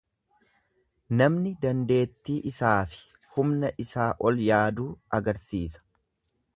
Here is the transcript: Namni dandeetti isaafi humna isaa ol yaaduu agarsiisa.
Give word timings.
Namni 1.19 1.51
dandeetti 1.65 2.39
isaafi 2.53 3.05
humna 3.37 3.73
isaa 3.87 4.09
ol 4.31 4.43
yaaduu 4.49 4.91
agarsiisa. 5.21 5.89